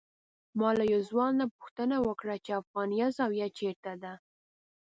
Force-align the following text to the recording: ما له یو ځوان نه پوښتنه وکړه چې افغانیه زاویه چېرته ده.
ما 0.59 0.69
له 0.79 0.83
یو 0.93 1.01
ځوان 1.09 1.31
نه 1.41 1.45
پوښتنه 1.55 1.95
وکړه 2.07 2.35
چې 2.45 2.51
افغانیه 2.61 3.07
زاویه 3.17 3.47
چېرته 3.59 3.91
ده. 4.03 4.13